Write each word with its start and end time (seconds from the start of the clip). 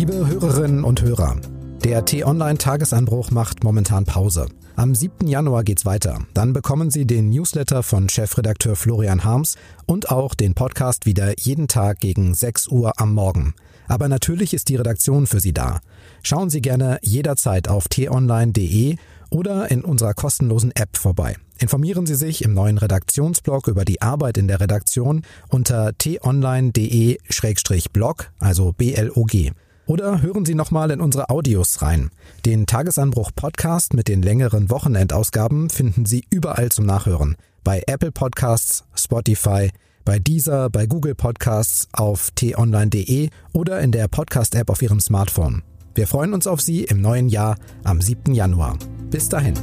Liebe 0.00 0.26
Hörerinnen 0.26 0.82
und 0.82 1.02
Hörer, 1.02 1.36
der 1.84 2.06
T-Online-Tagesanbruch 2.06 3.30
macht 3.32 3.62
momentan 3.62 4.06
Pause. 4.06 4.46
Am 4.74 4.94
7. 4.94 5.26
Januar 5.26 5.62
geht's 5.62 5.84
weiter. 5.84 6.20
Dann 6.32 6.54
bekommen 6.54 6.90
Sie 6.90 7.04
den 7.04 7.28
Newsletter 7.28 7.82
von 7.82 8.08
Chefredakteur 8.08 8.76
Florian 8.76 9.24
Harms 9.24 9.56
und 9.84 10.10
auch 10.10 10.34
den 10.34 10.54
Podcast 10.54 11.04
wieder 11.04 11.38
jeden 11.38 11.68
Tag 11.68 12.00
gegen 12.00 12.32
6 12.32 12.68
Uhr 12.68 12.98
am 12.98 13.12
Morgen. 13.12 13.52
Aber 13.88 14.08
natürlich 14.08 14.54
ist 14.54 14.70
die 14.70 14.76
Redaktion 14.76 15.26
für 15.26 15.40
Sie 15.40 15.52
da. 15.52 15.80
Schauen 16.22 16.48
Sie 16.48 16.62
gerne 16.62 16.98
jederzeit 17.02 17.68
auf 17.68 17.86
t-online.de 17.88 18.96
oder 19.28 19.70
in 19.70 19.84
unserer 19.84 20.14
kostenlosen 20.14 20.74
App 20.74 20.96
vorbei. 20.96 21.36
Informieren 21.58 22.06
Sie 22.06 22.14
sich 22.14 22.42
im 22.42 22.54
neuen 22.54 22.78
Redaktionsblog 22.78 23.68
über 23.68 23.84
die 23.84 24.00
Arbeit 24.00 24.38
in 24.38 24.48
der 24.48 24.60
Redaktion 24.60 25.26
unter 25.50 25.92
t-online.de-blog, 25.98 28.30
also 28.38 28.72
B-L-O-G. 28.72 29.52
Oder 29.90 30.22
hören 30.22 30.44
Sie 30.44 30.54
nochmal 30.54 30.92
in 30.92 31.00
unsere 31.00 31.30
Audios 31.30 31.82
rein. 31.82 32.12
Den 32.46 32.66
Tagesanbruch 32.66 33.32
Podcast 33.34 33.92
mit 33.92 34.06
den 34.06 34.22
längeren 34.22 34.70
Wochenendausgaben 34.70 35.68
finden 35.68 36.06
Sie 36.06 36.22
überall 36.30 36.68
zum 36.68 36.86
Nachhören. 36.86 37.34
Bei 37.64 37.82
Apple 37.88 38.12
Podcasts, 38.12 38.84
Spotify, 38.94 39.72
bei 40.04 40.20
Deezer, 40.20 40.70
bei 40.70 40.86
Google 40.86 41.16
Podcasts, 41.16 41.88
auf 41.90 42.30
t-online.de 42.36 43.30
oder 43.52 43.80
in 43.80 43.90
der 43.90 44.06
Podcast-App 44.06 44.70
auf 44.70 44.80
Ihrem 44.80 45.00
Smartphone. 45.00 45.64
Wir 45.96 46.06
freuen 46.06 46.34
uns 46.34 46.46
auf 46.46 46.60
Sie 46.60 46.84
im 46.84 47.00
neuen 47.00 47.28
Jahr 47.28 47.56
am 47.82 48.00
7. 48.00 48.32
Januar. 48.32 48.78
Bis 49.10 49.28
dahin. 49.28 49.54